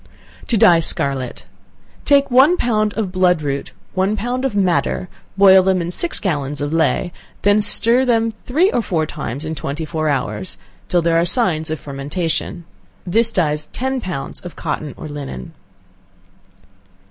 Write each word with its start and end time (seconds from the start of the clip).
To 0.47 0.57
Dye 0.57 0.79
Scarlet. 0.79 1.45
Take 2.05 2.31
one 2.31 2.57
pound 2.57 2.95
of 2.95 3.11
blood 3.11 3.43
root, 3.43 3.67
and 3.69 3.77
one 3.93 4.17
pound 4.17 4.45
of 4.45 4.55
madder, 4.55 5.09
boil 5.37 5.61
them 5.61 5.79
in 5.79 5.91
six 5.91 6.19
gallons 6.19 6.59
of 6.59 6.73
ley, 6.73 7.13
then 7.43 7.61
stir 7.61 8.03
them 8.03 8.33
three 8.47 8.71
or 8.71 8.81
four 8.81 9.05
times 9.05 9.45
in 9.45 9.53
twenty 9.53 9.85
four 9.85 10.09
hours, 10.09 10.57
till 10.89 11.03
there 11.03 11.19
are 11.19 11.25
signs 11.25 11.69
of 11.69 11.79
fermentation. 11.79 12.65
This 13.05 13.31
dyes 13.31 13.67
ten 13.73 14.01
pounds 14.01 14.39
of 14.39 14.55
cotton 14.55 14.95
or 14.97 15.07
linen. 15.07 15.53